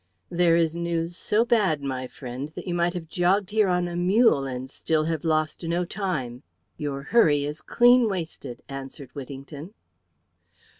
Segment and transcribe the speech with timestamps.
[0.31, 3.95] "There is news so bad, my friend, that you might have jogged here on a
[3.95, 6.41] mule and still have lost no time.
[6.75, 9.75] Your hurry is clean wasted," answered Whittington.